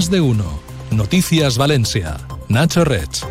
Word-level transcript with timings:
Más 0.00 0.10
de 0.10 0.22
uno. 0.22 0.58
Noticias 0.90 1.58
Valencia. 1.58 2.16
Nacho 2.48 2.86
Rech. 2.86 3.22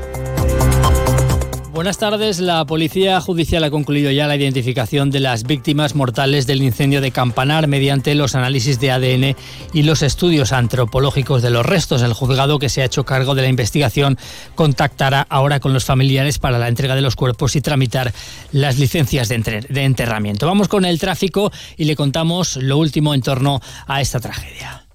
Buenas 1.73 1.97
tardes. 1.97 2.37
La 2.37 2.63
Policía 2.65 3.19
Judicial 3.21 3.63
ha 3.63 3.71
concluido 3.71 4.11
ya 4.11 4.27
la 4.27 4.35
identificación 4.35 5.09
de 5.09 5.19
las 5.19 5.45
víctimas 5.45 5.95
mortales 5.95 6.45
del 6.45 6.61
incendio 6.61 7.01
de 7.01 7.09
Campanar 7.09 7.65
mediante 7.65 8.13
los 8.13 8.35
análisis 8.35 8.79
de 8.79 8.91
ADN 8.91 9.35
y 9.73 9.81
los 9.81 10.03
estudios 10.03 10.51
antropológicos 10.51 11.41
de 11.41 11.49
los 11.49 11.65
restos. 11.65 12.03
El 12.03 12.13
juzgado 12.13 12.59
que 12.59 12.69
se 12.69 12.83
ha 12.83 12.85
hecho 12.85 13.03
cargo 13.03 13.33
de 13.33 13.41
la 13.41 13.47
investigación 13.47 14.19
contactará 14.53 15.25
ahora 15.27 15.59
con 15.59 15.73
los 15.73 15.85
familiares 15.85 16.37
para 16.37 16.59
la 16.59 16.67
entrega 16.67 16.93
de 16.93 17.01
los 17.01 17.15
cuerpos 17.15 17.55
y 17.55 17.61
tramitar 17.61 18.13
las 18.51 18.77
licencias 18.77 19.27
de, 19.27 19.63
enterramiento. 19.73 20.45
Vamos 20.45 20.67
con 20.67 20.85
el 20.85 20.99
tráfico 20.99 21.51
y 21.77 21.85
le 21.85 21.95
contamos 21.95 22.57
lo 22.57 22.77
último 22.77 23.15
en 23.15 23.23
torno 23.23 23.59
a 23.87 24.01
esta 24.01 24.19
tragedia. 24.19 24.85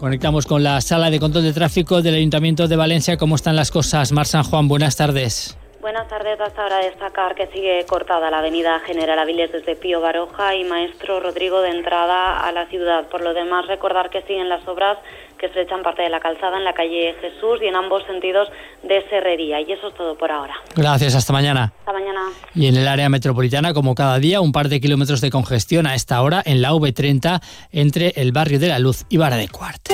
Conectamos 0.00 0.46
con 0.46 0.62
la 0.62 0.80
sala 0.80 1.10
de 1.10 1.20
control 1.20 1.44
de 1.44 1.52
tráfico 1.52 2.00
del 2.00 2.14
Ayuntamiento 2.14 2.66
de 2.66 2.74
Valencia. 2.74 3.18
¿Cómo 3.18 3.34
están 3.34 3.54
las 3.54 3.70
cosas? 3.70 4.12
Mar 4.12 4.26
San 4.26 4.44
Juan, 4.44 4.66
buenas 4.66 4.96
tardes. 4.96 5.58
Buenas 5.80 6.08
tardes. 6.08 6.38
Hasta 6.38 6.62
ahora 6.62 6.76
destacar 6.78 7.34
que 7.34 7.46
sigue 7.46 7.86
cortada 7.88 8.30
la 8.30 8.40
avenida 8.40 8.78
General 8.80 9.18
Avilés 9.18 9.50
desde 9.50 9.76
Pío 9.76 10.02
Baroja 10.02 10.54
y 10.54 10.64
Maestro 10.64 11.20
Rodrigo 11.20 11.62
de 11.62 11.70
entrada 11.70 12.40
a 12.40 12.52
la 12.52 12.66
ciudad. 12.66 13.08
Por 13.08 13.22
lo 13.22 13.32
demás, 13.32 13.66
recordar 13.66 14.10
que 14.10 14.20
siguen 14.22 14.50
las 14.50 14.66
obras 14.68 14.98
que 15.38 15.46
estrechan 15.46 15.82
parte 15.82 16.02
de 16.02 16.10
la 16.10 16.20
calzada 16.20 16.58
en 16.58 16.64
la 16.64 16.74
calle 16.74 17.14
Jesús 17.22 17.60
y 17.62 17.66
en 17.66 17.76
ambos 17.76 18.04
sentidos 18.04 18.48
de 18.82 19.08
Serrería. 19.08 19.62
Y 19.62 19.72
eso 19.72 19.88
es 19.88 19.94
todo 19.94 20.18
por 20.18 20.30
ahora. 20.30 20.52
Gracias, 20.76 21.14
hasta 21.14 21.32
mañana. 21.32 21.72
Hasta 21.78 21.94
mañana. 21.94 22.20
Y 22.54 22.66
en 22.66 22.76
el 22.76 22.86
área 22.86 23.08
metropolitana, 23.08 23.72
como 23.72 23.94
cada 23.94 24.18
día, 24.18 24.42
un 24.42 24.52
par 24.52 24.68
de 24.68 24.82
kilómetros 24.82 25.22
de 25.22 25.30
congestión 25.30 25.86
a 25.86 25.94
esta 25.94 26.20
hora 26.20 26.42
en 26.44 26.60
la 26.60 26.72
V30 26.72 27.40
entre 27.72 28.12
el 28.16 28.32
barrio 28.32 28.58
de 28.58 28.68
la 28.68 28.78
Luz 28.78 29.06
y 29.08 29.16
Vara 29.16 29.36
de 29.36 29.48
Cuart. 29.48 29.88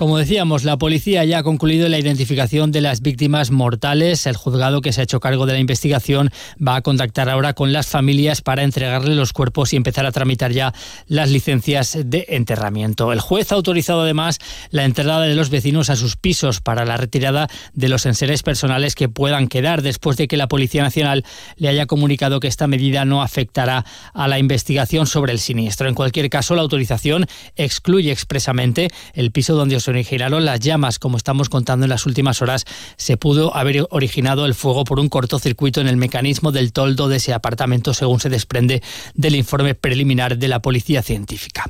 Como 0.00 0.16
decíamos, 0.16 0.64
la 0.64 0.78
policía 0.78 1.26
ya 1.26 1.40
ha 1.40 1.42
concluido 1.42 1.86
la 1.90 1.98
identificación 1.98 2.72
de 2.72 2.80
las 2.80 3.02
víctimas 3.02 3.50
mortales. 3.50 4.24
El 4.24 4.34
juzgado 4.34 4.80
que 4.80 4.94
se 4.94 5.02
ha 5.02 5.04
hecho 5.04 5.20
cargo 5.20 5.44
de 5.44 5.52
la 5.52 5.58
investigación 5.58 6.30
va 6.56 6.76
a 6.76 6.80
contactar 6.80 7.28
ahora 7.28 7.52
con 7.52 7.74
las 7.74 7.86
familias 7.88 8.40
para 8.40 8.62
entregarle 8.62 9.14
los 9.14 9.34
cuerpos 9.34 9.74
y 9.74 9.76
empezar 9.76 10.06
a 10.06 10.10
tramitar 10.10 10.52
ya 10.52 10.72
las 11.06 11.30
licencias 11.30 11.98
de 12.02 12.24
enterramiento. 12.30 13.12
El 13.12 13.20
juez 13.20 13.52
ha 13.52 13.56
autorizado 13.56 14.00
además 14.00 14.38
la 14.70 14.86
entrada 14.86 15.20
de 15.20 15.34
los 15.34 15.50
vecinos 15.50 15.90
a 15.90 15.96
sus 15.96 16.16
pisos 16.16 16.62
para 16.62 16.86
la 16.86 16.96
retirada 16.96 17.48
de 17.74 17.90
los 17.90 18.06
enseres 18.06 18.42
personales 18.42 18.94
que 18.94 19.10
puedan 19.10 19.48
quedar 19.48 19.82
después 19.82 20.16
de 20.16 20.28
que 20.28 20.38
la 20.38 20.48
Policía 20.48 20.82
Nacional 20.82 21.26
le 21.56 21.68
haya 21.68 21.84
comunicado 21.84 22.40
que 22.40 22.48
esta 22.48 22.68
medida 22.68 23.04
no 23.04 23.20
afectará 23.20 23.84
a 24.14 24.28
la 24.28 24.38
investigación 24.38 25.06
sobre 25.06 25.34
el 25.34 25.40
siniestro. 25.40 25.90
En 25.90 25.94
cualquier 25.94 26.30
caso, 26.30 26.54
la 26.54 26.62
autorización 26.62 27.26
excluye 27.54 28.10
expresamente 28.10 28.88
el 29.12 29.30
piso 29.30 29.54
donde 29.54 29.76
originaron 29.90 30.44
las 30.44 30.60
llamas. 30.60 30.98
Como 30.98 31.16
estamos 31.16 31.48
contando 31.48 31.84
en 31.84 31.90
las 31.90 32.06
últimas 32.06 32.42
horas, 32.42 32.64
se 32.96 33.16
pudo 33.16 33.56
haber 33.56 33.86
originado 33.90 34.46
el 34.46 34.54
fuego 34.54 34.84
por 34.84 35.00
un 35.00 35.08
cortocircuito 35.08 35.80
en 35.80 35.88
el 35.88 35.96
mecanismo 35.96 36.52
del 36.52 36.72
toldo 36.72 37.08
de 37.08 37.16
ese 37.16 37.32
apartamento, 37.32 37.94
según 37.94 38.20
se 38.20 38.28
desprende 38.28 38.82
del 39.14 39.36
informe 39.36 39.74
preliminar 39.74 40.38
de 40.38 40.48
la 40.48 40.60
Policía 40.60 41.02
Científica. 41.02 41.64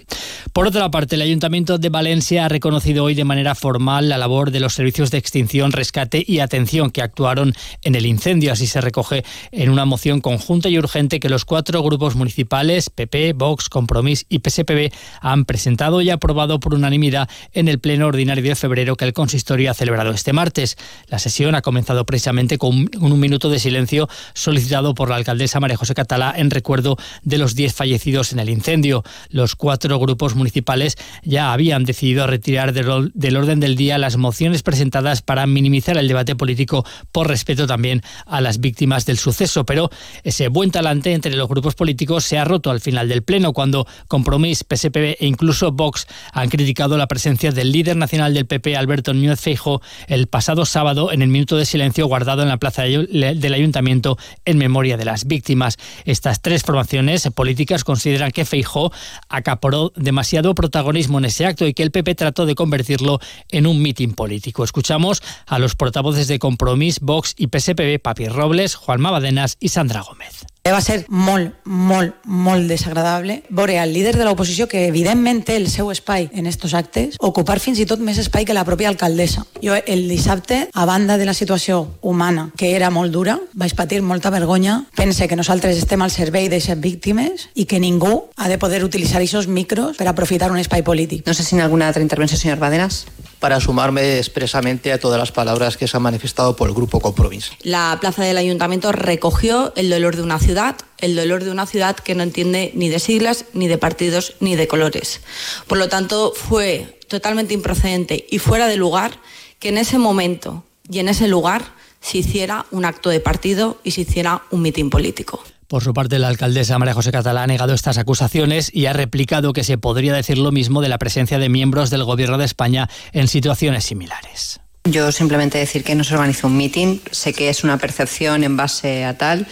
Por 0.52 0.66
otra 0.66 0.90
parte, 0.90 1.16
el 1.16 1.22
Ayuntamiento 1.22 1.78
de 1.78 1.88
Valencia 1.88 2.46
ha 2.46 2.48
reconocido 2.48 3.04
hoy 3.04 3.14
de 3.14 3.24
manera 3.24 3.54
formal 3.54 4.08
la 4.08 4.18
labor 4.18 4.50
de 4.50 4.60
los 4.60 4.74
servicios 4.74 5.10
de 5.10 5.18
extinción, 5.18 5.72
rescate 5.72 6.24
y 6.26 6.40
atención 6.40 6.90
que 6.90 7.02
actuaron 7.02 7.54
en 7.82 7.94
el 7.94 8.06
incendio. 8.06 8.52
Así 8.52 8.66
se 8.66 8.80
recoge 8.80 9.24
en 9.52 9.70
una 9.70 9.84
moción 9.84 10.20
conjunta 10.20 10.68
y 10.68 10.78
urgente 10.78 11.20
que 11.20 11.28
los 11.28 11.44
cuatro 11.44 11.82
grupos 11.82 12.16
municipales, 12.16 12.90
PP, 12.90 13.34
Vox, 13.34 13.68
Compromís 13.68 14.26
y 14.28 14.40
PSPB, 14.40 14.92
han 15.20 15.44
presentado 15.44 16.00
y 16.00 16.10
aprobado 16.10 16.60
por 16.60 16.74
unanimidad 16.74 17.28
en 17.52 17.68
el 17.68 17.78
Pleno 17.78 18.09
Ordinario 18.10 18.42
de 18.42 18.54
febrero 18.56 18.96
que 18.96 19.04
el 19.04 19.12
consistorio 19.12 19.70
ha 19.70 19.74
celebrado 19.74 20.10
este 20.10 20.32
martes. 20.32 20.76
La 21.08 21.18
sesión 21.18 21.54
ha 21.54 21.62
comenzado 21.62 22.04
precisamente 22.04 22.58
con 22.58 22.90
un 23.00 23.20
minuto 23.20 23.48
de 23.50 23.58
silencio 23.58 24.08
solicitado 24.34 24.94
por 24.94 25.10
la 25.10 25.16
alcaldesa 25.16 25.60
María 25.60 25.76
José 25.76 25.94
Catalá 25.94 26.34
en 26.36 26.50
recuerdo 26.50 26.96
de 27.22 27.38
los 27.38 27.54
10 27.54 27.72
fallecidos 27.72 28.32
en 28.32 28.40
el 28.40 28.50
incendio. 28.50 29.04
Los 29.28 29.56
cuatro 29.56 29.98
grupos 29.98 30.34
municipales 30.34 30.96
ya 31.22 31.52
habían 31.52 31.84
decidido 31.84 32.26
retirar 32.26 32.72
del 32.72 33.36
orden 33.36 33.60
del 33.60 33.76
día 33.76 33.98
las 33.98 34.16
mociones 34.16 34.62
presentadas 34.62 35.22
para 35.22 35.46
minimizar 35.46 35.96
el 35.96 36.08
debate 36.08 36.34
político 36.36 36.84
por 37.12 37.28
respeto 37.28 37.66
también 37.66 38.02
a 38.26 38.40
las 38.40 38.60
víctimas 38.60 39.06
del 39.06 39.18
suceso, 39.18 39.64
pero 39.64 39.90
ese 40.24 40.48
buen 40.48 40.70
talante 40.70 41.12
entre 41.12 41.34
los 41.36 41.48
grupos 41.48 41.74
políticos 41.74 42.24
se 42.24 42.38
ha 42.38 42.44
roto 42.44 42.70
al 42.70 42.80
final 42.80 43.08
del 43.08 43.22
pleno 43.22 43.52
cuando 43.52 43.86
Compromís, 44.08 44.64
PSPB 44.68 45.16
e 45.18 45.26
incluso 45.26 45.72
Vox 45.72 46.06
han 46.32 46.48
criticado 46.48 46.96
la 46.96 47.06
presencia 47.06 47.52
del 47.52 47.72
líder 47.72 47.89
nacional 47.96 48.34
del 48.34 48.46
PP, 48.46 48.76
Alberto 48.76 49.14
Núñez 49.14 49.40
Feijo, 49.40 49.82
el 50.06 50.26
pasado 50.26 50.64
sábado 50.64 51.12
en 51.12 51.22
el 51.22 51.28
minuto 51.28 51.56
de 51.56 51.66
silencio 51.66 52.06
guardado 52.06 52.42
en 52.42 52.48
la 52.48 52.56
plaza 52.58 52.82
del 52.82 53.54
ayuntamiento 53.54 54.18
en 54.44 54.58
memoria 54.58 54.96
de 54.96 55.04
las 55.04 55.26
víctimas. 55.26 55.76
Estas 56.04 56.42
tres 56.42 56.62
formaciones 56.62 57.28
políticas 57.34 57.84
consideran 57.84 58.30
que 58.30 58.44
Feijo 58.44 58.92
acaparó 59.28 59.92
demasiado 59.96 60.54
protagonismo 60.54 61.18
en 61.18 61.26
ese 61.26 61.46
acto 61.46 61.66
y 61.66 61.74
que 61.74 61.82
el 61.82 61.90
PP 61.90 62.14
trató 62.14 62.46
de 62.46 62.54
convertirlo 62.54 63.20
en 63.50 63.66
un 63.66 63.82
mitin 63.82 64.14
político. 64.14 64.64
Escuchamos 64.64 65.22
a 65.46 65.58
los 65.58 65.74
portavoces 65.74 66.28
de 66.28 66.38
Compromís, 66.38 67.00
Vox 67.00 67.34
y 67.36 67.46
PSPB, 67.46 68.00
Papi 68.00 68.28
Robles, 68.28 68.74
Juan 68.74 69.00
Mabadenas 69.00 69.56
y 69.60 69.68
Sandra 69.68 70.02
Gómez. 70.02 70.46
Va 70.70 70.80
ser 70.84 71.04
molt, 71.08 71.54
molt, 71.64 72.14
molt 72.24 72.68
desagradable 72.70 73.40
veure 73.50 73.78
al 73.80 73.92
líder 73.92 74.14
de 74.16 74.26
l'oposició 74.26 74.68
que 74.70 74.86
evidentment 74.88 75.42
té 75.46 75.56
el 75.58 75.68
seu 75.72 75.90
espai 75.90 76.28
en 76.32 76.46
estos 76.46 76.74
actes 76.78 77.16
ocupar 77.18 77.58
fins 77.60 77.80
i 77.82 77.86
tot 77.90 78.02
més 78.04 78.20
espai 78.22 78.46
que 78.46 78.56
la 78.56 78.64
pròpia 78.68 78.90
alcaldessa. 78.90 79.44
Jo 79.64 79.76
el 79.80 80.06
dissabte, 80.08 80.68
a 80.72 80.86
banda 80.86 81.18
de 81.18 81.26
la 81.26 81.34
situació 81.34 81.82
humana, 82.00 82.50
que 82.56 82.74
era 82.76 82.90
molt 82.90 83.12
dura, 83.12 83.38
vaig 83.54 83.74
patir 83.76 84.02
molta 84.02 84.30
vergonya. 84.30 84.84
Pense 84.96 85.28
que 85.28 85.38
nosaltres 85.38 85.78
estem 85.78 86.02
al 86.02 86.14
servei 86.14 86.48
d'aquestes 86.48 86.80
víctimes 86.80 87.48
i 87.54 87.66
que 87.66 87.80
ningú 87.80 88.30
ha 88.36 88.48
de 88.48 88.58
poder 88.58 88.84
utilitzar 88.84 89.20
aquests 89.20 89.48
micros 89.48 89.96
per 89.96 90.08
aprofitar 90.08 90.50
un 90.52 90.60
espai 90.62 90.84
polític. 90.86 91.26
No 91.26 91.34
sé 91.34 91.44
si 91.44 91.56
en 91.56 91.62
alguna 91.62 91.88
altra 91.88 92.02
intervenció, 92.02 92.38
señor 92.38 92.58
Badenas 92.58 93.06
para 93.40 93.58
sumarme 93.58 94.18
expresamente 94.18 94.92
a 94.92 95.00
todas 95.00 95.18
las 95.18 95.32
palabras 95.32 95.76
que 95.76 95.88
se 95.88 95.96
han 95.96 96.02
manifestado 96.02 96.54
por 96.54 96.68
el 96.68 96.74
Grupo 96.74 97.00
Compromís. 97.00 97.50
La 97.62 97.96
plaza 98.00 98.22
del 98.22 98.36
Ayuntamiento 98.36 98.92
recogió 98.92 99.72
el 99.76 99.90
dolor 99.90 100.14
de 100.14 100.22
una 100.22 100.38
ciudad, 100.38 100.76
el 100.98 101.16
dolor 101.16 101.42
de 101.42 101.50
una 101.50 101.66
ciudad 101.66 101.96
que 101.96 102.14
no 102.14 102.22
entiende 102.22 102.70
ni 102.74 102.88
de 102.88 103.00
siglas, 103.00 103.46
ni 103.54 103.66
de 103.66 103.78
partidos, 103.78 104.34
ni 104.40 104.56
de 104.56 104.68
colores. 104.68 105.22
Por 105.66 105.78
lo 105.78 105.88
tanto, 105.88 106.32
fue 106.36 107.00
totalmente 107.08 107.54
improcedente 107.54 108.26
y 108.30 108.38
fuera 108.38 108.68
de 108.68 108.76
lugar 108.76 109.12
que 109.58 109.70
en 109.70 109.78
ese 109.78 109.98
momento 109.98 110.62
y 110.88 110.98
en 110.98 111.08
ese 111.08 111.26
lugar 111.26 111.79
se 112.00 112.18
hiciera 112.18 112.66
un 112.70 112.84
acto 112.84 113.10
de 113.10 113.20
partido 113.20 113.78
y 113.84 113.92
se 113.92 114.02
hiciera 114.02 114.42
un 114.50 114.62
mitin 114.62 114.90
político. 114.90 115.42
Por 115.68 115.84
su 115.84 115.94
parte, 115.94 116.18
la 116.18 116.26
alcaldesa 116.26 116.78
María 116.78 116.94
José 116.94 117.12
Catalá 117.12 117.44
ha 117.44 117.46
negado 117.46 117.74
estas 117.74 117.96
acusaciones 117.96 118.70
y 118.74 118.86
ha 118.86 118.92
replicado 118.92 119.52
que 119.52 119.62
se 119.62 119.78
podría 119.78 120.12
decir 120.12 120.36
lo 120.36 120.50
mismo 120.50 120.82
de 120.82 120.88
la 120.88 120.98
presencia 120.98 121.38
de 121.38 121.48
miembros 121.48 121.90
del 121.90 122.02
Gobierno 122.02 122.38
de 122.38 122.44
España 122.44 122.88
en 123.12 123.28
situaciones 123.28 123.84
similares. 123.84 124.60
Yo 124.84 125.12
simplemente 125.12 125.58
decir 125.58 125.84
que 125.84 125.94
no 125.94 126.02
se 126.02 126.14
organizó 126.14 126.48
un 126.48 126.56
mitin, 126.56 127.00
sé 127.12 127.34
que 127.34 127.50
es 127.50 127.62
una 127.62 127.76
percepción 127.76 128.42
en 128.42 128.56
base 128.56 129.04
a 129.04 129.16
tal. 129.16 129.46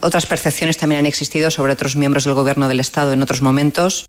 Otras 0.00 0.24
percepciones 0.24 0.78
también 0.78 1.00
han 1.00 1.06
existido 1.06 1.50
sobre 1.50 1.74
otros 1.74 1.96
miembros 1.96 2.24
del 2.24 2.32
Gobierno 2.32 2.68
del 2.68 2.80
Estado 2.80 3.12
en 3.12 3.22
otros 3.22 3.42
momentos 3.42 4.06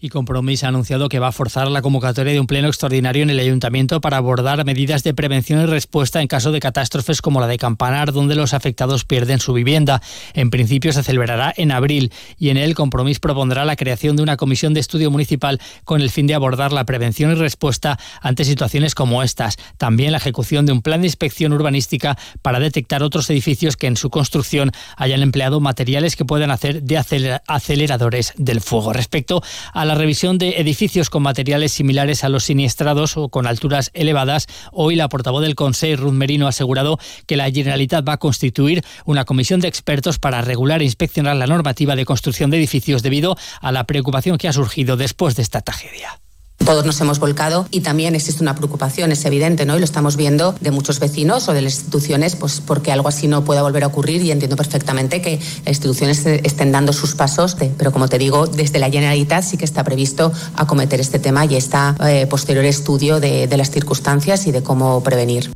y 0.00 0.08
Compromís 0.08 0.64
ha 0.64 0.68
anunciado 0.68 1.08
que 1.08 1.18
va 1.18 1.28
a 1.28 1.32
forzar 1.32 1.70
la 1.70 1.82
convocatoria 1.82 2.32
de 2.32 2.40
un 2.40 2.46
pleno 2.46 2.68
extraordinario 2.68 3.22
en 3.22 3.30
el 3.30 3.38
ayuntamiento 3.38 4.00
para 4.00 4.18
abordar 4.18 4.64
medidas 4.64 5.02
de 5.02 5.14
prevención 5.14 5.62
y 5.62 5.66
respuesta 5.66 6.20
en 6.20 6.28
caso 6.28 6.52
de 6.52 6.60
catástrofes 6.60 7.22
como 7.22 7.40
la 7.40 7.46
de 7.46 7.58
Campanar, 7.58 8.12
donde 8.12 8.34
los 8.34 8.54
afectados 8.54 9.04
pierden 9.04 9.40
su 9.40 9.52
vivienda. 9.52 10.02
En 10.34 10.50
principio 10.50 10.92
se 10.92 11.02
celebrará 11.02 11.52
en 11.56 11.72
abril 11.72 12.12
y 12.38 12.50
en 12.50 12.56
él 12.56 12.74
Compromís 12.74 13.18
propondrá 13.18 13.64
la 13.64 13.76
creación 13.76 14.16
de 14.16 14.22
una 14.22 14.36
comisión 14.36 14.74
de 14.74 14.80
estudio 14.80 15.10
municipal 15.10 15.60
con 15.84 16.00
el 16.00 16.10
fin 16.10 16.26
de 16.26 16.34
abordar 16.34 16.72
la 16.72 16.84
prevención 16.84 17.32
y 17.32 17.34
respuesta 17.34 17.98
ante 18.20 18.44
situaciones 18.44 18.94
como 18.94 19.22
estas. 19.22 19.56
También 19.78 20.12
la 20.12 20.18
ejecución 20.18 20.66
de 20.66 20.72
un 20.72 20.82
plan 20.82 21.00
de 21.00 21.06
inspección 21.06 21.52
urbanística 21.52 22.18
para 22.42 22.60
detectar 22.60 23.02
otros 23.02 23.30
edificios 23.30 23.76
que 23.76 23.86
en 23.86 23.96
su 23.96 24.10
construcción 24.10 24.72
hayan 24.96 25.22
empleado 25.22 25.60
materiales 25.60 26.16
que 26.16 26.24
puedan 26.24 26.50
hacer 26.50 26.82
de 26.82 26.98
aceleradores 27.46 28.34
del 28.36 28.60
fuego. 28.60 28.92
Respecto 28.92 29.42
a 29.72 29.85
la 29.86 29.94
revisión 29.94 30.38
de 30.38 30.60
edificios 30.60 31.10
con 31.10 31.22
materiales 31.22 31.72
similares 31.72 32.24
a 32.24 32.28
los 32.28 32.44
siniestrados 32.44 33.16
o 33.16 33.28
con 33.28 33.46
alturas 33.46 33.90
elevadas, 33.94 34.46
hoy 34.72 34.96
la 34.96 35.08
portavoz 35.08 35.42
del 35.42 35.54
Consejo, 35.54 36.02
Ruth 36.02 36.12
Merino, 36.12 36.46
ha 36.46 36.50
asegurado 36.50 36.98
que 37.26 37.36
la 37.36 37.50
Generalitat 37.50 38.06
va 38.06 38.14
a 38.14 38.18
constituir 38.18 38.84
una 39.04 39.24
comisión 39.24 39.60
de 39.60 39.68
expertos 39.68 40.18
para 40.18 40.42
regular 40.42 40.82
e 40.82 40.84
inspeccionar 40.84 41.36
la 41.36 41.46
normativa 41.46 41.96
de 41.96 42.04
construcción 42.04 42.50
de 42.50 42.58
edificios 42.58 43.02
debido 43.02 43.36
a 43.60 43.72
la 43.72 43.84
preocupación 43.84 44.38
que 44.38 44.48
ha 44.48 44.52
surgido 44.52 44.96
después 44.96 45.36
de 45.36 45.42
esta 45.42 45.60
tragedia. 45.60 46.20
Todos 46.64 46.84
nos 46.84 47.00
hemos 47.00 47.20
volcado 47.20 47.66
y 47.70 47.80
también 47.80 48.14
existe 48.14 48.42
una 48.42 48.54
preocupación, 48.54 49.12
es 49.12 49.24
evidente, 49.24 49.66
¿no? 49.66 49.76
Y 49.76 49.78
lo 49.78 49.84
estamos 49.84 50.16
viendo 50.16 50.54
de 50.60 50.70
muchos 50.70 50.98
vecinos 50.98 51.48
o 51.48 51.52
de 51.52 51.62
las 51.62 51.74
instituciones, 51.74 52.34
pues 52.34 52.60
porque 52.64 52.90
algo 52.90 53.08
así 53.08 53.28
no 53.28 53.44
pueda 53.44 53.62
volver 53.62 53.84
a 53.84 53.86
ocurrir 53.86 54.22
y 54.22 54.32
entiendo 54.32 54.56
perfectamente 54.56 55.22
que 55.22 55.38
las 55.38 55.68
instituciones 55.68 56.26
estén 56.26 56.72
dando 56.72 56.92
sus 56.92 57.14
pasos, 57.14 57.56
pero 57.76 57.92
como 57.92 58.08
te 58.08 58.18
digo, 58.18 58.46
desde 58.46 58.78
la 58.78 58.90
Generalitat 58.90 59.44
sí 59.44 59.56
que 59.56 59.64
está 59.64 59.84
previsto 59.84 60.32
acometer 60.56 61.00
este 61.00 61.18
tema 61.18 61.44
y 61.44 61.54
está 61.54 61.94
eh, 62.04 62.26
posterior 62.26 62.64
estudio 62.64 63.20
de, 63.20 63.46
de 63.46 63.56
las 63.56 63.70
circunstancias 63.70 64.46
y 64.46 64.52
de 64.52 64.62
cómo 64.62 65.02
prevenir. 65.02 65.50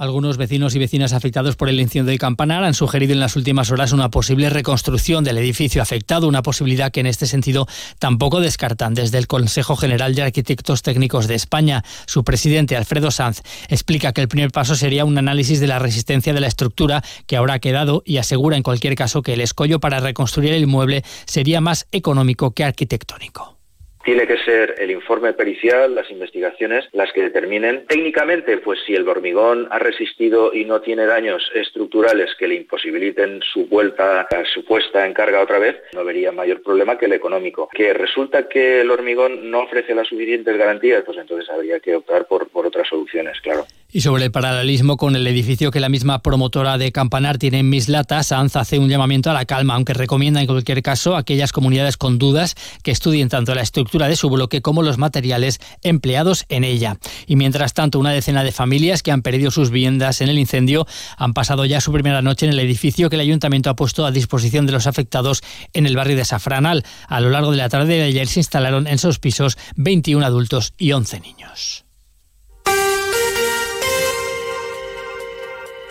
Algunos 0.00 0.38
vecinos 0.38 0.74
y 0.74 0.78
vecinas 0.78 1.12
afectados 1.12 1.56
por 1.56 1.68
el 1.68 1.78
incendio 1.78 2.10
de 2.10 2.16
Campanar 2.16 2.64
han 2.64 2.72
sugerido 2.72 3.12
en 3.12 3.20
las 3.20 3.36
últimas 3.36 3.70
horas 3.70 3.92
una 3.92 4.08
posible 4.08 4.48
reconstrucción 4.48 5.24
del 5.24 5.36
edificio 5.36 5.82
afectado, 5.82 6.26
una 6.26 6.40
posibilidad 6.40 6.90
que 6.90 7.00
en 7.00 7.06
este 7.06 7.26
sentido 7.26 7.66
tampoco 7.98 8.40
descartan 8.40 8.94
desde 8.94 9.18
el 9.18 9.26
Consejo 9.26 9.76
General 9.76 10.14
de 10.14 10.22
Arquitectos 10.22 10.80
Técnicos 10.80 11.28
de 11.28 11.34
España. 11.34 11.84
Su 12.06 12.24
presidente, 12.24 12.78
Alfredo 12.78 13.10
Sanz, 13.10 13.42
explica 13.68 14.14
que 14.14 14.22
el 14.22 14.28
primer 14.28 14.52
paso 14.52 14.74
sería 14.74 15.04
un 15.04 15.18
análisis 15.18 15.60
de 15.60 15.66
la 15.66 15.78
resistencia 15.78 16.32
de 16.32 16.40
la 16.40 16.48
estructura 16.48 17.04
que 17.26 17.36
ahora 17.36 17.52
ha 17.52 17.58
quedado 17.58 18.02
y 18.06 18.16
asegura 18.16 18.56
en 18.56 18.62
cualquier 18.62 18.94
caso 18.94 19.20
que 19.20 19.34
el 19.34 19.42
escollo 19.42 19.80
para 19.80 20.00
reconstruir 20.00 20.54
el 20.54 20.62
inmueble 20.62 21.04
sería 21.26 21.60
más 21.60 21.86
económico 21.92 22.52
que 22.52 22.64
arquitectónico. 22.64 23.59
Tiene 24.02 24.26
que 24.26 24.38
ser 24.38 24.76
el 24.78 24.90
informe 24.90 25.34
pericial, 25.34 25.94
las 25.94 26.10
investigaciones, 26.10 26.88
las 26.92 27.12
que 27.12 27.22
determinen 27.22 27.86
técnicamente, 27.86 28.56
pues 28.58 28.80
si 28.86 28.94
el 28.94 29.06
hormigón 29.06 29.68
ha 29.70 29.78
resistido 29.78 30.54
y 30.54 30.64
no 30.64 30.80
tiene 30.80 31.04
daños 31.04 31.50
estructurales 31.54 32.34
que 32.38 32.48
le 32.48 32.54
imposibiliten 32.54 33.40
su 33.42 33.66
vuelta, 33.66 34.26
su 34.52 34.64
puesta 34.64 35.06
en 35.06 35.12
carga 35.12 35.42
otra 35.42 35.58
vez, 35.58 35.76
no 35.92 36.04
vería 36.04 36.32
mayor 36.32 36.62
problema 36.62 36.96
que 36.96 37.06
el 37.06 37.12
económico. 37.12 37.68
Que 37.72 37.92
resulta 37.92 38.48
que 38.48 38.80
el 38.80 38.90
hormigón 38.90 39.50
no 39.50 39.60
ofrece 39.60 39.94
las 39.94 40.08
suficientes 40.08 40.56
garantías, 40.56 41.04
pues 41.04 41.18
entonces 41.18 41.50
habría 41.50 41.78
que 41.80 41.96
optar 41.96 42.26
por 42.26 42.48
otras 42.66 42.88
soluciones, 42.88 43.40
claro. 43.42 43.66
Y 43.92 44.02
sobre 44.02 44.24
el 44.24 44.30
paralelismo 44.30 44.96
con 44.96 45.16
el 45.16 45.26
edificio 45.26 45.72
que 45.72 45.80
la 45.80 45.88
misma 45.88 46.22
promotora 46.22 46.78
de 46.78 46.92
Campanar 46.92 47.38
tiene 47.38 47.58
en 47.58 47.68
Mislata, 47.68 48.22
Sanz 48.22 48.54
hace 48.54 48.78
un 48.78 48.88
llamamiento 48.88 49.30
a 49.30 49.34
la 49.34 49.46
calma, 49.46 49.74
aunque 49.74 49.94
recomienda 49.94 50.40
en 50.40 50.46
cualquier 50.46 50.80
caso 50.80 51.16
a 51.16 51.18
aquellas 51.18 51.50
comunidades 51.50 51.96
con 51.96 52.16
dudas 52.16 52.54
que 52.84 52.92
estudien 52.92 53.28
tanto 53.28 53.52
la 53.52 53.62
estructura 53.62 54.06
de 54.06 54.14
su 54.14 54.30
bloque 54.30 54.62
como 54.62 54.82
los 54.82 54.96
materiales 54.96 55.58
empleados 55.82 56.44
en 56.48 56.62
ella. 56.62 56.98
Y 57.26 57.34
mientras 57.34 57.74
tanto, 57.74 57.98
una 57.98 58.12
decena 58.12 58.44
de 58.44 58.52
familias 58.52 59.02
que 59.02 59.10
han 59.10 59.22
perdido 59.22 59.50
sus 59.50 59.70
viviendas 59.70 60.20
en 60.20 60.28
el 60.28 60.38
incendio 60.38 60.86
han 61.16 61.34
pasado 61.34 61.64
ya 61.64 61.80
su 61.80 61.92
primera 61.92 62.22
noche 62.22 62.46
en 62.46 62.52
el 62.52 62.60
edificio 62.60 63.10
que 63.10 63.16
el 63.16 63.22
ayuntamiento 63.22 63.70
ha 63.70 63.76
puesto 63.76 64.06
a 64.06 64.12
disposición 64.12 64.66
de 64.66 64.72
los 64.72 64.86
afectados 64.86 65.42
en 65.72 65.86
el 65.86 65.96
barrio 65.96 66.16
de 66.16 66.24
Safranal. 66.24 66.84
A 67.08 67.20
lo 67.20 67.30
largo 67.30 67.50
de 67.50 67.56
la 67.56 67.68
tarde 67.68 67.94
de 67.94 68.04
ayer 68.04 68.28
se 68.28 68.38
instalaron 68.38 68.86
en 68.86 68.98
sus 68.98 69.18
pisos 69.18 69.58
21 69.74 70.24
adultos 70.24 70.74
y 70.78 70.92
11 70.92 71.18
niños. 71.18 71.89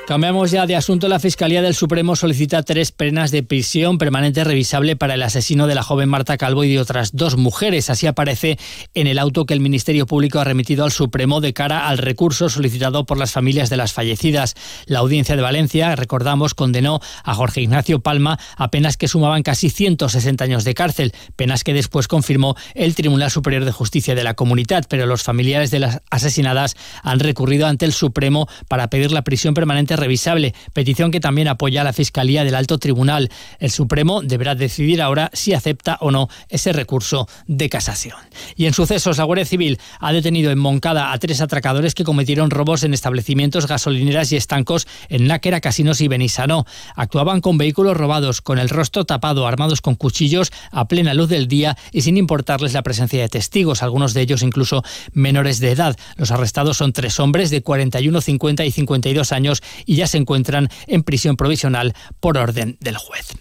Cambiamos 0.09 0.49
ya 0.49 0.65
de 0.65 0.75
asunto. 0.75 1.07
La 1.07 1.19
Fiscalía 1.19 1.61
del 1.61 1.75
Supremo 1.75 2.15
solicita 2.15 2.63
tres 2.63 2.91
penas 2.91 3.29
de 3.29 3.43
prisión 3.43 3.99
permanente 3.99 4.43
revisable 4.43 4.95
para 4.95 5.13
el 5.13 5.21
asesino 5.21 5.67
de 5.67 5.75
la 5.75 5.83
joven 5.83 6.09
Marta 6.09 6.35
Calvo 6.35 6.63
y 6.63 6.73
de 6.73 6.79
otras 6.79 7.11
dos 7.15 7.37
mujeres. 7.37 7.91
Así 7.91 8.07
aparece 8.07 8.57
en 8.95 9.05
el 9.05 9.19
auto 9.19 9.45
que 9.45 9.53
el 9.53 9.59
Ministerio 9.59 10.07
Público 10.07 10.39
ha 10.39 10.43
remitido 10.45 10.83
al 10.83 10.91
Supremo 10.91 11.41
de 11.41 11.53
cara 11.53 11.87
al 11.87 11.99
recurso 11.99 12.49
solicitado 12.49 13.05
por 13.05 13.19
las 13.19 13.33
familias 13.33 13.69
de 13.69 13.77
las 13.77 13.93
fallecidas. 13.93 14.55
La 14.87 14.97
Audiencia 14.97 15.35
de 15.35 15.43
Valencia, 15.43 15.95
recordamos, 15.95 16.55
condenó 16.55 17.01
a 17.23 17.35
Jorge 17.35 17.61
Ignacio 17.61 17.99
Palma 17.99 18.39
a 18.57 18.71
penas 18.71 18.97
que 18.97 19.07
sumaban 19.07 19.43
casi 19.43 19.69
160 19.69 20.43
años 20.43 20.63
de 20.63 20.73
cárcel, 20.73 21.13
penas 21.35 21.63
que 21.63 21.75
después 21.75 22.07
confirmó 22.07 22.55
el 22.73 22.95
Tribunal 22.95 23.29
Superior 23.29 23.63
de 23.63 23.71
Justicia 23.71 24.15
de 24.15 24.23
la 24.23 24.33
Comunidad. 24.33 24.85
Pero 24.89 25.05
los 25.05 25.21
familiares 25.21 25.69
de 25.69 25.77
las 25.77 26.01
asesinadas 26.09 26.75
han 27.03 27.19
recurrido 27.19 27.67
ante 27.67 27.85
el 27.85 27.93
Supremo 27.93 28.47
para 28.67 28.89
pedir 28.89 29.11
la 29.11 29.23
prisión 29.23 29.53
permanente 29.53 29.98
revisable, 29.99 30.53
petición 30.73 31.11
que 31.11 31.19
también 31.19 31.47
apoya 31.47 31.83
la 31.83 31.93
Fiscalía 31.93 32.43
del 32.43 32.55
Alto 32.55 32.77
Tribunal. 32.77 33.29
El 33.59 33.71
Supremo 33.71 34.21
deberá 34.21 34.55
decidir 34.55 35.01
ahora 35.01 35.29
si 35.33 35.53
acepta 35.53 35.97
o 36.01 36.11
no 36.11 36.29
ese 36.49 36.73
recurso 36.73 37.27
de 37.47 37.69
casación. 37.69 38.17
Y 38.55 38.65
en 38.65 38.73
sucesos, 38.73 39.17
la 39.17 39.23
Guardia 39.23 39.45
Civil 39.45 39.79
ha 39.99 40.11
detenido 40.13 40.51
en 40.51 40.59
Moncada 40.59 41.11
a 41.11 41.17
tres 41.19 41.41
atracadores 41.41 41.95
que 41.95 42.03
cometieron 42.03 42.49
robos 42.49 42.83
en 42.83 42.93
establecimientos, 42.93 43.67
gasolineras 43.67 44.31
y 44.31 44.35
estancos 44.35 44.87
en 45.09 45.27
Náquera, 45.27 45.61
Casinos 45.61 46.01
y 46.01 46.07
Benissanó. 46.07 46.65
Actuaban 46.95 47.41
con 47.41 47.57
vehículos 47.57 47.97
robados, 47.97 48.41
con 48.41 48.59
el 48.59 48.69
rostro 48.69 49.05
tapado, 49.05 49.47
armados 49.47 49.81
con 49.81 49.95
cuchillos, 49.95 50.51
a 50.71 50.87
plena 50.87 51.13
luz 51.13 51.29
del 51.29 51.47
día 51.47 51.77
y 51.91 52.01
sin 52.01 52.17
importarles 52.17 52.73
la 52.73 52.83
presencia 52.83 53.21
de 53.21 53.29
testigos, 53.29 53.83
algunos 53.83 54.13
de 54.13 54.21
ellos 54.21 54.43
incluso 54.43 54.83
menores 55.13 55.59
de 55.59 55.71
edad. 55.71 55.97
Los 56.15 56.31
arrestados 56.31 56.77
son 56.77 56.93
tres 56.93 57.19
hombres 57.19 57.49
de 57.49 57.61
41, 57.61 58.21
50 58.21 58.65
y 58.65 58.71
52 58.71 59.31
años 59.31 59.61
y 59.89 59.95
ya 59.95 60.05
se 60.05 60.19
encuentran 60.19 60.69
en 60.85 61.01
prisión 61.01 61.35
provisional 61.35 61.95
por 62.19 62.37
orden 62.37 62.77
del 62.79 62.95
juez. 62.95 63.33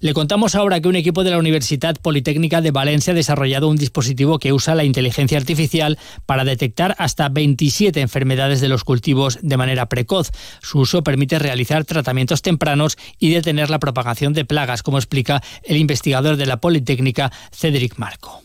Le 0.00 0.14
contamos 0.14 0.54
ahora 0.54 0.78
que 0.78 0.86
un 0.86 0.94
equipo 0.94 1.24
de 1.24 1.32
la 1.32 1.38
Universidad 1.38 1.96
Politécnica 2.00 2.60
de 2.60 2.70
Valencia 2.70 3.12
ha 3.12 3.16
desarrollado 3.16 3.66
un 3.66 3.76
dispositivo 3.76 4.38
que 4.38 4.52
usa 4.52 4.76
la 4.76 4.84
inteligencia 4.84 5.36
artificial 5.36 5.98
para 6.24 6.44
detectar 6.44 6.94
hasta 6.98 7.28
27 7.28 8.00
enfermedades 8.00 8.60
de 8.60 8.68
los 8.68 8.84
cultivos 8.84 9.40
de 9.42 9.56
manera 9.56 9.86
precoz. 9.86 10.30
Su 10.62 10.78
uso 10.78 11.02
permite 11.02 11.40
realizar 11.40 11.84
tratamientos 11.84 12.42
tempranos 12.42 12.96
y 13.18 13.30
detener 13.30 13.68
la 13.68 13.80
propagación 13.80 14.34
de 14.34 14.44
plagas, 14.44 14.84
como 14.84 14.98
explica 14.98 15.42
el 15.64 15.78
investigador 15.78 16.36
de 16.36 16.46
la 16.46 16.58
Politécnica, 16.58 17.32
Cedric 17.50 17.98
Marco. 17.98 18.42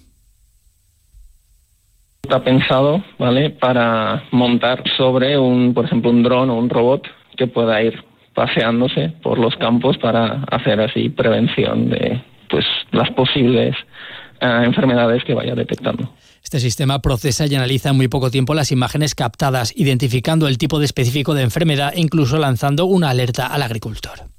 Está 2.23 2.43
pensado, 2.43 3.03
¿vale?, 3.19 3.51
para 3.51 4.23
montar 4.31 4.83
sobre 4.97 5.37
un, 5.37 5.75
por 5.75 5.85
ejemplo, 5.85 6.09
un 6.09 6.23
dron 6.23 6.49
o 6.49 6.57
un 6.57 6.71
robot 6.71 7.03
que 7.37 7.47
pueda 7.47 7.81
ir 7.81 8.03
paseándose 8.33 9.13
por 9.21 9.37
los 9.37 9.55
campos 9.57 9.97
para 9.97 10.43
hacer 10.51 10.79
así 10.81 11.09
prevención 11.09 11.89
de 11.89 12.21
pues 12.49 12.65
las 12.91 13.09
posibles 13.11 13.75
eh, 14.41 14.61
enfermedades 14.65 15.23
que 15.23 15.33
vaya 15.33 15.55
detectando. 15.55 16.13
Este 16.43 16.59
sistema 16.59 16.99
procesa 16.99 17.45
y 17.47 17.55
analiza 17.55 17.89
en 17.89 17.97
muy 17.97 18.07
poco 18.07 18.29
tiempo 18.29 18.53
las 18.53 18.71
imágenes 18.71 19.15
captadas, 19.15 19.73
identificando 19.75 20.47
el 20.47 20.57
tipo 20.57 20.79
de 20.79 20.85
específico 20.85 21.33
de 21.33 21.43
enfermedad 21.43 21.93
e 21.95 22.01
incluso 22.01 22.37
lanzando 22.37 22.85
una 22.85 23.09
alerta 23.09 23.47
al 23.47 23.61
agricultor 23.61 24.33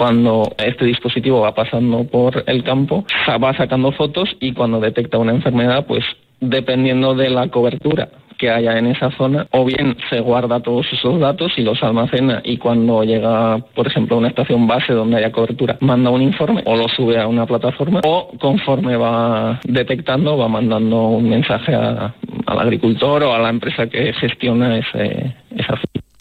cuando 0.00 0.54
este 0.56 0.86
dispositivo 0.86 1.40
va 1.40 1.54
pasando 1.54 2.04
por 2.04 2.42
el 2.46 2.64
campo, 2.64 3.04
va 3.28 3.54
sacando 3.54 3.92
fotos 3.92 4.30
y 4.40 4.54
cuando 4.54 4.80
detecta 4.80 5.18
una 5.18 5.32
enfermedad, 5.32 5.84
pues 5.86 6.02
dependiendo 6.40 7.14
de 7.14 7.28
la 7.28 7.48
cobertura 7.48 8.08
que 8.40 8.50
haya 8.50 8.78
en 8.78 8.86
esa 8.86 9.10
zona, 9.10 9.46
o 9.50 9.66
bien 9.66 9.96
se 10.08 10.18
guarda 10.20 10.60
todos 10.60 10.86
esos 10.90 11.20
datos 11.20 11.52
y 11.58 11.62
los 11.62 11.82
almacena 11.82 12.40
y 12.42 12.56
cuando 12.56 13.04
llega, 13.04 13.58
por 13.74 13.86
ejemplo, 13.86 14.16
a 14.16 14.18
una 14.18 14.28
estación 14.28 14.66
base 14.66 14.94
donde 14.94 15.18
haya 15.18 15.30
cobertura, 15.30 15.76
manda 15.80 16.08
un 16.08 16.22
informe 16.22 16.62
o 16.64 16.74
lo 16.74 16.88
sube 16.88 17.20
a 17.20 17.26
una 17.26 17.44
plataforma, 17.44 18.00
o 18.02 18.30
conforme 18.40 18.96
va 18.96 19.60
detectando, 19.64 20.38
va 20.38 20.48
mandando 20.48 21.08
un 21.08 21.28
mensaje 21.28 21.74
al 21.74 22.14
agricultor 22.46 23.24
o 23.24 23.34
a 23.34 23.38
la 23.38 23.50
empresa 23.50 23.86
que 23.88 24.14
gestiona 24.14 24.78
ese, 24.78 25.34
esa 25.54 25.76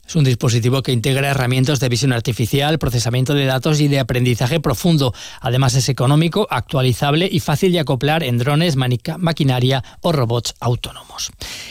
es 0.10 0.16
un 0.16 0.24
dispositivo 0.24 0.82
que 0.82 0.92
integra 0.92 1.30
herramientas 1.30 1.80
de 1.80 1.88
visión 1.88 2.14
artificial, 2.14 2.80
procesamiento 2.80 3.36
de 3.36 3.46
datos 3.46 3.80
y 3.80 3.88
de 3.88 4.00
aprendizaje 4.00 4.60
profundo. 4.60 5.14
Además 5.40 5.76
es 5.76 5.88
económico, 5.88 6.48
actualizable 6.50 7.30
y 7.32 7.40
fácil 7.42 7.72
de 7.72 7.80
acoplar 7.80 8.24
en 8.24 8.40
drones, 8.40 8.76
maquinaria 8.76 9.84
o 10.02 10.12
robots 10.12 10.56
autónomos. 10.60 11.30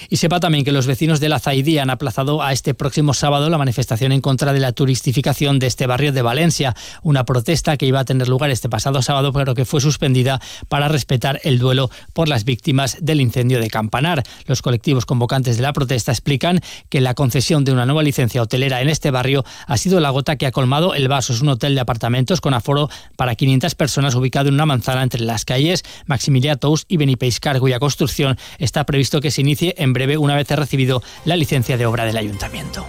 Y 0.08 0.18
sepa 0.18 0.38
también 0.38 0.64
que 0.64 0.70
los 0.70 0.86
vecinos 0.86 1.18
de 1.18 1.28
la 1.28 1.40
Zaidí 1.40 1.78
han 1.78 1.90
aplazado 1.90 2.40
a 2.40 2.52
este 2.52 2.74
próximo 2.74 3.12
sábado 3.12 3.50
la 3.50 3.58
manifestación 3.58 4.12
en 4.12 4.20
contra 4.20 4.52
de 4.52 4.60
la 4.60 4.70
turistificación 4.70 5.58
de 5.58 5.66
este 5.66 5.88
barrio 5.88 6.12
de 6.12 6.22
Valencia, 6.22 6.76
una 7.02 7.24
protesta 7.24 7.76
que 7.76 7.86
iba 7.86 7.98
a 7.98 8.04
tener 8.04 8.28
lugar 8.28 8.50
este 8.50 8.68
pasado 8.68 9.02
sábado 9.02 9.32
pero 9.32 9.56
que 9.56 9.64
fue 9.64 9.80
suspendida 9.80 10.40
para 10.68 10.86
respetar 10.86 11.40
el 11.42 11.58
duelo 11.58 11.90
por 12.12 12.28
las 12.28 12.44
víctimas 12.44 12.98
del 13.00 13.20
incendio 13.20 13.58
de 13.58 13.68
Campanar. 13.68 14.22
Los 14.46 14.62
colectivos 14.62 15.06
convocantes 15.06 15.56
de 15.56 15.64
la 15.64 15.72
protesta 15.72 16.12
explican 16.12 16.60
que 16.88 17.00
la 17.00 17.14
concesión 17.14 17.64
de 17.64 17.72
una 17.72 17.84
nueva 17.84 18.04
licencia 18.04 18.27
hotelera 18.36 18.82
en 18.82 18.88
este 18.88 19.10
barrio 19.10 19.44
ha 19.66 19.76
sido 19.78 20.00
la 20.00 20.10
gota 20.10 20.36
que 20.36 20.46
ha 20.46 20.52
colmado 20.52 20.94
el 20.94 21.08
vaso. 21.08 21.32
Es 21.32 21.40
un 21.40 21.48
hotel 21.48 21.74
de 21.74 21.80
apartamentos 21.80 22.40
con 22.40 22.54
aforo 22.54 22.90
para 23.16 23.34
500 23.34 23.74
personas 23.74 24.14
ubicado 24.14 24.48
en 24.48 24.54
una 24.54 24.66
manzana 24.66 25.02
entre 25.02 25.22
las 25.22 25.44
calles 25.44 25.82
Maximilia 26.06 26.56
Tous 26.56 26.84
y 26.88 26.96
Benipeiscar, 26.96 27.58
cuya 27.60 27.78
construcción 27.78 28.36
está 28.58 28.84
previsto 28.84 29.20
que 29.20 29.30
se 29.30 29.40
inicie 29.40 29.74
en 29.78 29.92
breve 29.92 30.18
una 30.18 30.36
vez 30.36 30.48
recibido 30.50 31.02
la 31.24 31.36
licencia 31.36 31.76
de 31.76 31.86
obra 31.86 32.04
del 32.04 32.16
ayuntamiento. 32.16 32.86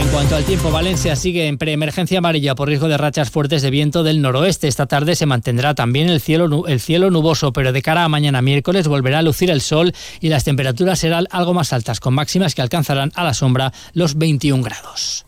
En 0.00 0.08
cuanto 0.08 0.34
al 0.34 0.44
tiempo, 0.44 0.70
Valencia 0.70 1.14
sigue 1.14 1.46
en 1.46 1.58
preemergencia 1.58 2.18
amarilla 2.18 2.54
por 2.54 2.68
riesgo 2.68 2.88
de 2.88 2.96
rachas 2.96 3.30
fuertes 3.30 3.60
de 3.60 3.68
viento 3.68 4.02
del 4.02 4.22
noroeste. 4.22 4.66
Esta 4.66 4.86
tarde 4.86 5.14
se 5.14 5.26
mantendrá 5.26 5.74
también 5.74 6.08
el 6.08 6.22
cielo, 6.22 6.66
el 6.66 6.80
cielo 6.80 7.10
nuboso, 7.10 7.52
pero 7.52 7.70
de 7.70 7.82
cara 7.82 8.04
a 8.04 8.08
mañana 8.08 8.40
miércoles 8.40 8.88
volverá 8.88 9.18
a 9.18 9.22
lucir 9.22 9.50
el 9.50 9.60
sol 9.60 9.92
y 10.20 10.30
las 10.30 10.44
temperaturas 10.44 10.98
serán 10.98 11.26
algo 11.30 11.52
más 11.52 11.74
altas, 11.74 12.00
con 12.00 12.14
máximas 12.14 12.54
que 12.54 12.62
alcanzarán 12.62 13.12
a 13.14 13.24
la 13.24 13.34
sombra 13.34 13.74
los 13.92 14.16
21 14.16 14.62
grados. 14.62 15.26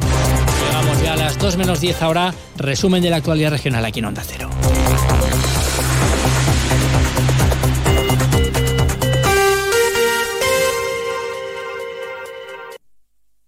Llegamos 0.00 1.02
ya 1.02 1.12
a 1.12 1.16
las 1.16 1.38
2 1.38 1.56
menos 1.58 1.80
10 1.80 2.00
ahora. 2.00 2.34
Resumen 2.56 3.02
de 3.02 3.10
la 3.10 3.16
actualidad 3.16 3.50
regional 3.50 3.84
aquí 3.84 3.98
en 3.98 4.06
Onda 4.06 4.22
Cero. 4.26 4.48